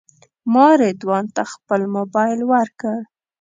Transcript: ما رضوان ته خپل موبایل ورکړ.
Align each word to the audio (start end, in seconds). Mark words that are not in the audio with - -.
ما 0.53 0.67
رضوان 0.81 1.25
ته 1.35 1.41
خپل 1.53 1.81
موبایل 1.95 2.39
ورکړ. 2.51 2.97